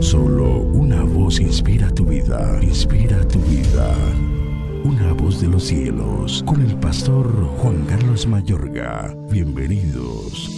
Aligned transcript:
Solo 0.00 0.60
una 0.60 1.02
voz 1.02 1.40
inspira 1.40 1.90
tu 1.90 2.04
vida, 2.04 2.58
inspira 2.62 3.26
tu 3.28 3.38
vida. 3.40 3.94
Una 4.84 5.12
voz 5.14 5.40
de 5.40 5.48
los 5.48 5.64
cielos, 5.64 6.44
con 6.46 6.60
el 6.60 6.76
pastor 6.76 7.26
Juan 7.58 7.84
Carlos 7.88 8.26
Mayorga. 8.26 9.16
Bienvenidos. 9.30 10.50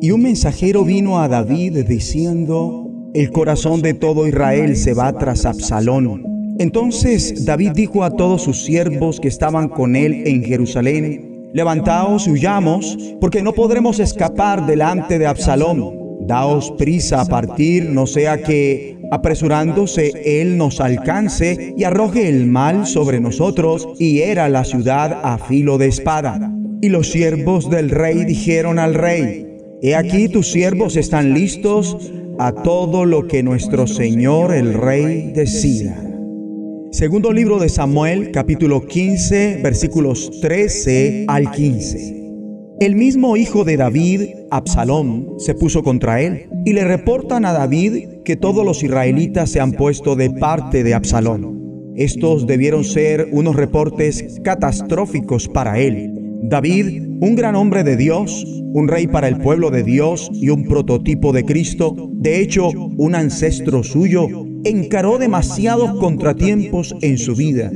Y 0.00 0.10
un 0.10 0.22
mensajero 0.22 0.84
vino 0.84 1.18
a 1.18 1.28
David 1.28 1.86
diciendo, 1.86 2.90
el 3.14 3.30
corazón 3.30 3.80
de 3.80 3.94
todo 3.94 4.28
Israel 4.28 4.76
se 4.76 4.94
va 4.94 5.12
tras 5.18 5.46
Absalón. 5.46 6.56
Entonces 6.58 7.46
David 7.46 7.72
dijo 7.74 8.04
a 8.04 8.10
todos 8.10 8.42
sus 8.42 8.64
siervos 8.64 9.20
que 9.20 9.28
estaban 9.28 9.68
con 9.68 9.96
él 9.96 10.22
en 10.26 10.44
Jerusalén, 10.44 11.50
levantaos 11.54 12.28
y 12.28 12.32
huyamos, 12.32 12.96
porque 13.20 13.42
no 13.42 13.52
podremos 13.54 14.00
escapar 14.00 14.66
delante 14.66 15.18
de 15.18 15.26
Absalón. 15.26 15.97
Daos 16.28 16.72
prisa 16.78 17.22
a 17.22 17.24
partir, 17.24 17.88
no 17.90 18.06
sea 18.06 18.42
que, 18.42 18.98
apresurándose, 19.10 20.40
él 20.40 20.56
nos 20.58 20.80
alcance 20.80 21.74
y 21.76 21.84
arroje 21.84 22.28
el 22.28 22.46
mal 22.46 22.86
sobre 22.86 23.18
nosotros 23.18 23.88
y 23.98 24.20
era 24.20 24.48
la 24.48 24.64
ciudad 24.64 25.20
a 25.24 25.38
filo 25.38 25.78
de 25.78 25.88
espada. 25.88 26.52
Y 26.80 26.90
los 26.90 27.10
siervos 27.10 27.70
del 27.70 27.90
rey 27.90 28.24
dijeron 28.24 28.78
al 28.78 28.94
rey, 28.94 29.46
He 29.80 29.94
aquí 29.94 30.28
tus 30.28 30.52
siervos 30.52 30.96
están 30.96 31.34
listos 31.34 32.12
a 32.38 32.52
todo 32.52 33.04
lo 33.04 33.26
que 33.26 33.42
nuestro 33.42 33.86
Señor 33.86 34.52
el 34.52 34.74
Rey 34.74 35.32
decida. 35.34 35.96
Segundo 36.90 37.32
libro 37.32 37.58
de 37.58 37.68
Samuel, 37.68 38.32
capítulo 38.32 38.86
15, 38.86 39.60
versículos 39.62 40.40
13 40.40 41.26
al 41.28 41.50
15. 41.50 42.17
El 42.80 42.94
mismo 42.94 43.36
hijo 43.36 43.64
de 43.64 43.76
David, 43.76 44.20
Absalón, 44.52 45.34
se 45.38 45.56
puso 45.56 45.82
contra 45.82 46.22
él 46.22 46.48
y 46.64 46.74
le 46.74 46.84
reportan 46.84 47.44
a 47.44 47.52
David 47.52 48.22
que 48.24 48.36
todos 48.36 48.64
los 48.64 48.84
israelitas 48.84 49.50
se 49.50 49.58
han 49.58 49.72
puesto 49.72 50.14
de 50.14 50.30
parte 50.30 50.84
de 50.84 50.94
Absalón. 50.94 51.92
Estos 51.96 52.46
debieron 52.46 52.84
ser 52.84 53.30
unos 53.32 53.56
reportes 53.56 54.40
catastróficos 54.44 55.48
para 55.48 55.80
él. 55.80 56.12
David, 56.44 57.02
un 57.20 57.34
gran 57.34 57.56
hombre 57.56 57.82
de 57.82 57.96
Dios, 57.96 58.46
un 58.72 58.86
rey 58.86 59.08
para 59.08 59.26
el 59.26 59.38
pueblo 59.38 59.72
de 59.72 59.82
Dios 59.82 60.30
y 60.32 60.50
un 60.50 60.62
prototipo 60.62 61.32
de 61.32 61.44
Cristo, 61.44 61.96
de 62.12 62.40
hecho, 62.40 62.68
un 62.70 63.16
ancestro 63.16 63.82
suyo, 63.82 64.28
encaró 64.62 65.18
demasiados 65.18 65.98
contratiempos 65.98 66.94
en 67.02 67.18
su 67.18 67.34
vida. 67.34 67.72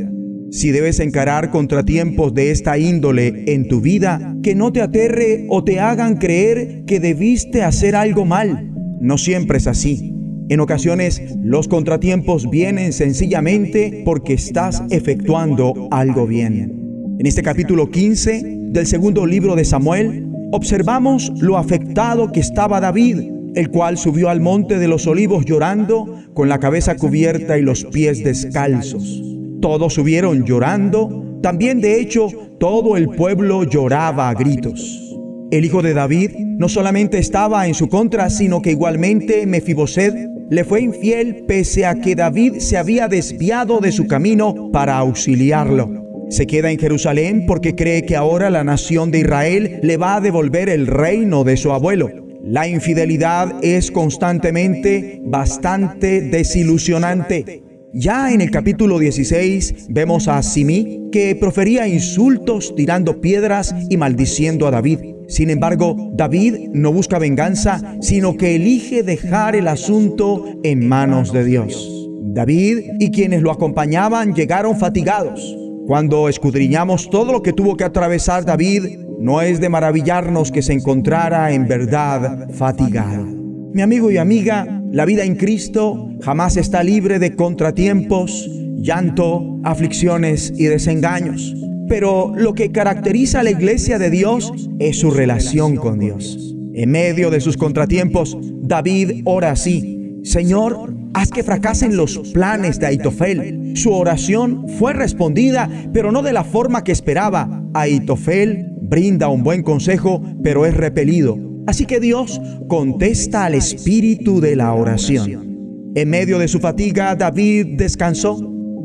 Si 0.52 0.70
debes 0.70 1.00
encarar 1.00 1.50
contratiempos 1.50 2.34
de 2.34 2.50
esta 2.50 2.76
índole 2.76 3.44
en 3.46 3.68
tu 3.68 3.80
vida, 3.80 4.36
que 4.42 4.54
no 4.54 4.70
te 4.70 4.82
aterre 4.82 5.46
o 5.48 5.64
te 5.64 5.80
hagan 5.80 6.18
creer 6.18 6.84
que 6.86 7.00
debiste 7.00 7.62
hacer 7.62 7.96
algo 7.96 8.26
mal. 8.26 8.70
No 9.00 9.16
siempre 9.16 9.56
es 9.56 9.66
así. 9.66 10.14
En 10.50 10.60
ocasiones 10.60 11.22
los 11.42 11.68
contratiempos 11.68 12.50
vienen 12.50 12.92
sencillamente 12.92 14.02
porque 14.04 14.34
estás 14.34 14.82
efectuando 14.90 15.88
algo 15.90 16.26
bien. 16.26 17.16
En 17.18 17.24
este 17.24 17.42
capítulo 17.42 17.90
15 17.90 18.42
del 18.72 18.86
segundo 18.86 19.24
libro 19.24 19.56
de 19.56 19.64
Samuel, 19.64 20.28
observamos 20.52 21.32
lo 21.40 21.56
afectado 21.56 22.30
que 22.30 22.40
estaba 22.40 22.78
David 22.78 23.20
el 23.54 23.70
cual 23.70 23.96
subió 23.96 24.28
al 24.28 24.40
monte 24.40 24.78
de 24.78 24.88
los 24.88 25.06
olivos 25.06 25.44
llorando, 25.44 26.22
con 26.32 26.48
la 26.48 26.58
cabeza 26.58 26.96
cubierta 26.96 27.58
y 27.58 27.62
los 27.62 27.84
pies 27.84 28.24
descalzos. 28.24 29.31
Todos 29.62 29.94
subieron 29.94 30.44
llorando, 30.44 31.38
también 31.40 31.80
de 31.80 32.00
hecho 32.00 32.26
todo 32.58 32.96
el 32.96 33.10
pueblo 33.10 33.62
lloraba 33.62 34.28
a 34.28 34.34
gritos. 34.34 35.16
El 35.52 35.64
hijo 35.64 35.82
de 35.82 35.94
David 35.94 36.32
no 36.58 36.68
solamente 36.68 37.18
estaba 37.18 37.68
en 37.68 37.74
su 37.74 37.88
contra, 37.88 38.28
sino 38.28 38.60
que 38.60 38.72
igualmente 38.72 39.46
Mefiboset 39.46 40.14
le 40.50 40.64
fue 40.64 40.80
infiel 40.80 41.44
pese 41.46 41.86
a 41.86 41.94
que 41.94 42.16
David 42.16 42.56
se 42.58 42.76
había 42.76 43.06
desviado 43.06 43.78
de 43.78 43.92
su 43.92 44.08
camino 44.08 44.70
para 44.72 44.98
auxiliarlo. 44.98 46.26
Se 46.28 46.48
queda 46.48 46.72
en 46.72 46.80
Jerusalén 46.80 47.44
porque 47.46 47.76
cree 47.76 48.02
que 48.02 48.16
ahora 48.16 48.50
la 48.50 48.64
nación 48.64 49.12
de 49.12 49.20
Israel 49.20 49.78
le 49.84 49.96
va 49.96 50.16
a 50.16 50.20
devolver 50.20 50.70
el 50.70 50.88
reino 50.88 51.44
de 51.44 51.56
su 51.56 51.70
abuelo. 51.70 52.10
La 52.42 52.66
infidelidad 52.66 53.62
es 53.62 53.92
constantemente 53.92 55.20
bastante 55.24 56.20
desilusionante. 56.20 57.62
Ya 57.94 58.32
en 58.32 58.40
el 58.40 58.50
capítulo 58.50 58.98
16 58.98 59.88
vemos 59.90 60.26
a 60.26 60.42
Simí 60.42 61.10
que 61.12 61.36
profería 61.36 61.86
insultos 61.86 62.74
tirando 62.74 63.20
piedras 63.20 63.74
y 63.90 63.98
maldiciendo 63.98 64.66
a 64.66 64.70
David. 64.70 65.00
Sin 65.28 65.50
embargo, 65.50 66.10
David 66.14 66.70
no 66.72 66.90
busca 66.90 67.18
venganza, 67.18 67.98
sino 68.00 68.38
que 68.38 68.54
elige 68.54 69.02
dejar 69.02 69.56
el 69.56 69.68
asunto 69.68 70.42
en 70.62 70.88
manos 70.88 71.34
de 71.34 71.44
Dios. 71.44 72.08
David 72.22 72.78
y 72.98 73.10
quienes 73.10 73.42
lo 73.42 73.50
acompañaban 73.50 74.32
llegaron 74.32 74.78
fatigados. 74.78 75.54
Cuando 75.86 76.30
escudriñamos 76.30 77.10
todo 77.10 77.30
lo 77.30 77.42
que 77.42 77.52
tuvo 77.52 77.76
que 77.76 77.84
atravesar 77.84 78.46
David, 78.46 79.00
no 79.20 79.42
es 79.42 79.60
de 79.60 79.68
maravillarnos 79.68 80.50
que 80.50 80.62
se 80.62 80.72
encontrara 80.72 81.52
en 81.52 81.68
verdad 81.68 82.48
fatigado. 82.54 83.26
Mi 83.74 83.82
amigo 83.82 84.10
y 84.10 84.16
amiga, 84.16 84.81
la 84.92 85.06
vida 85.06 85.24
en 85.24 85.36
Cristo 85.36 86.10
jamás 86.20 86.58
está 86.58 86.82
libre 86.82 87.18
de 87.18 87.34
contratiempos, 87.34 88.46
llanto, 88.76 89.58
aflicciones 89.64 90.52
y 90.54 90.64
desengaños. 90.64 91.54
Pero 91.88 92.34
lo 92.36 92.52
que 92.52 92.72
caracteriza 92.72 93.40
a 93.40 93.42
la 93.42 93.52
iglesia 93.52 93.98
de 93.98 94.10
Dios 94.10 94.52
es 94.78 94.98
su 94.98 95.10
relación 95.10 95.76
con 95.76 95.98
Dios. 95.98 96.54
En 96.74 96.90
medio 96.90 97.30
de 97.30 97.40
sus 97.40 97.56
contratiempos, 97.56 98.36
David 98.42 99.22
ora 99.24 99.52
así, 99.52 100.20
Señor, 100.24 100.94
haz 101.14 101.30
que 101.30 101.42
fracasen 101.42 101.96
los 101.96 102.18
planes 102.34 102.78
de 102.78 102.88
Aitofel. 102.88 103.72
Su 103.74 103.94
oración 103.94 104.66
fue 104.78 104.92
respondida, 104.92 105.70
pero 105.94 106.12
no 106.12 106.22
de 106.22 106.34
la 106.34 106.44
forma 106.44 106.84
que 106.84 106.92
esperaba. 106.92 107.64
Aitofel 107.72 108.74
brinda 108.82 109.28
un 109.28 109.42
buen 109.42 109.62
consejo, 109.62 110.22
pero 110.42 110.66
es 110.66 110.76
repelido. 110.76 111.51
Así 111.66 111.86
que 111.86 112.00
Dios 112.00 112.40
contesta 112.68 113.44
al 113.44 113.54
espíritu 113.54 114.40
de 114.40 114.56
la 114.56 114.72
oración. 114.74 115.92
En 115.94 116.10
medio 116.10 116.38
de 116.38 116.48
su 116.48 116.58
fatiga, 116.58 117.14
David 117.14 117.76
descansó. 117.76 118.40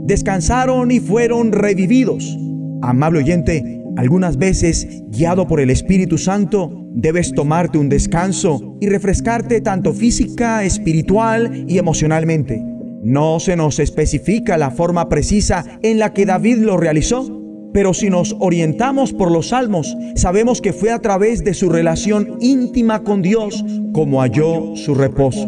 Descansaron 0.06 0.92
y 0.92 1.00
fueron 1.00 1.52
revividos. 1.52 2.38
Amable 2.82 3.20
oyente, 3.20 3.82
algunas 3.98 4.38
veces, 4.38 4.88
guiado 5.10 5.48
por 5.48 5.60
el 5.60 5.70
Espíritu 5.72 6.18
Santo, 6.18 6.88
debes 6.94 7.34
tomarte 7.34 7.78
un 7.78 7.90
descanso 7.90 8.78
y 8.80 8.88
refrescarte 8.90 9.60
tanto 9.62 9.94
física, 9.94 10.64
espiritual 10.64 11.66
y 11.68 11.80
emocionalmente. 11.80 12.64
No 13.04 13.40
se 13.40 13.56
nos 13.56 13.80
especifica 13.80 14.58
la 14.58 14.70
forma 14.70 15.10
precisa 15.10 15.80
en 15.82 15.98
la 15.98 16.14
que 16.14 16.26
David 16.26 16.58
lo 16.58 16.78
realizó, 16.78 17.37
pero 17.78 17.94
si 17.94 18.10
nos 18.10 18.36
orientamos 18.40 19.14
por 19.14 19.30
los 19.30 19.50
salmos, 19.50 19.96
sabemos 20.16 20.62
que 20.62 20.74
fue 20.74 20.90
a 20.90 20.98
través 20.98 21.44
de 21.44 21.54
su 21.54 21.70
relación 21.70 22.38
íntima 22.40 23.04
con 23.04 23.22
Dios 23.22 23.64
como 23.94 24.22
halló 24.22 24.76
su 24.76 24.96
reposo. 24.96 25.48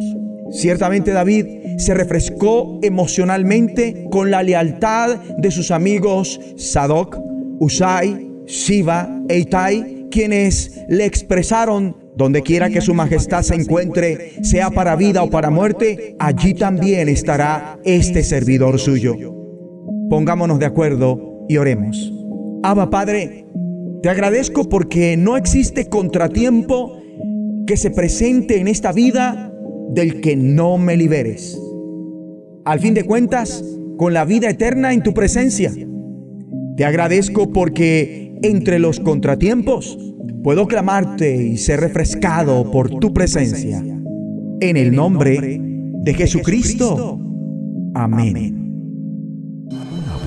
Ciertamente 0.52 1.10
David 1.10 1.48
se 1.80 1.96
refrescó 1.96 2.78
emocionalmente 2.84 4.06
con 4.12 4.30
la 4.30 4.44
lealtad 4.44 5.16
de 5.40 5.50
sus 5.50 5.72
amigos 5.72 6.40
Sadoc, 6.56 7.18
Usai, 7.60 8.30
Siva 8.46 9.10
e 9.28 9.40
Itai, 9.40 10.06
quienes 10.12 10.82
le 10.88 11.06
expresaron 11.06 11.98
donde 12.16 12.44
quiera 12.44 12.70
que 12.70 12.82
su 12.82 12.94
majestad 12.94 13.42
se 13.42 13.56
encuentre, 13.56 14.34
sea 14.44 14.70
para 14.70 14.96
vida 14.96 15.24
o 15.24 15.32
para 15.32 15.50
muerte, 15.50 16.16
allí 16.20 16.54
también 16.54 17.10
estará 17.10 17.80
este 17.84 18.22
servidor 18.22 18.78
suyo. 18.78 19.16
Pongámonos 20.12 20.60
de 20.60 20.68
acuerdo 20.68 21.48
y 21.50 21.58
oremos. 21.58 22.19
Abba 22.62 22.90
Padre, 22.90 23.46
te 24.02 24.10
agradezco 24.10 24.68
porque 24.68 25.16
no 25.16 25.38
existe 25.38 25.88
contratiempo 25.88 26.98
que 27.66 27.78
se 27.78 27.92
presente 27.92 28.60
en 28.60 28.68
esta 28.68 28.92
vida 28.92 29.54
del 29.92 30.20
que 30.22 30.36
no 30.36 30.78
me 30.78 30.98
liberes. 30.98 31.60
Al 32.66 32.80
fin 32.80 32.94
de 32.94 33.04
cuentas, 33.04 33.64
con 33.98 34.14
la 34.14 34.26
vida 34.26 34.50
eterna 34.50 34.94
en 34.94 35.04
tu 35.04 35.14
presencia. 35.14 35.72
Te 36.76 36.86
agradezco 36.86 37.52
porque 37.52 38.34
entre 38.42 38.80
los 38.80 39.00
contratiempos 39.00 39.98
puedo 40.44 40.68
clamarte 40.68 41.36
y 41.36 41.58
ser 41.58 41.80
refrescado 41.80 42.72
por 42.72 42.90
tu 43.00 43.14
presencia. 43.14 43.84
En 44.62 44.78
el 44.78 44.94
nombre 44.94 45.62
de 46.04 46.14
Jesucristo. 46.14 47.20
Amén 47.94 48.59